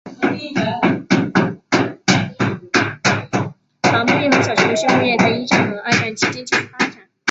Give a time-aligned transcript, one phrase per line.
[3.83, 6.95] 伐木业和小型的畜牧业在一战和二战期间继续发展。